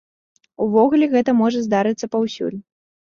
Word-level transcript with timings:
Увогуле 0.65 1.09
гэта 1.11 1.35
можа 1.41 1.59
здарыцца 1.65 2.09
паўсюль. 2.17 2.57